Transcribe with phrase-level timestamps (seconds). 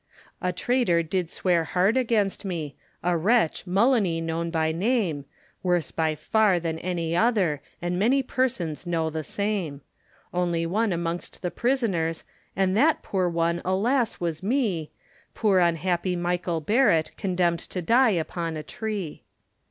[0.41, 5.25] A traitor did swear hard against me, A wretch, Mullany known by name,
[5.61, 9.81] Worse by far than any other, And many persons know the same;
[10.33, 12.23] Only one amongst the prisoners,
[12.55, 14.19] And that poor one, alas!
[14.19, 14.89] was me,
[15.35, 19.21] Poor unhappy Michael Barrett, Condemned to die upon a tree.